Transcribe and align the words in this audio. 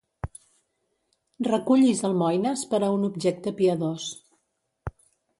Recullis 1.47 2.01
almoines 2.09 2.63
per 2.71 2.79
a 2.87 2.89
un 2.95 3.03
objecte 3.09 3.53
piadós. 3.59 4.07